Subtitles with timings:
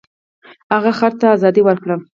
[0.73, 1.95] هغه خر ته ازادي ورکړه.